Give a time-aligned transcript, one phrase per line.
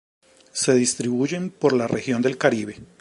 [0.51, 2.75] Se distribuyen por la región del Caribe.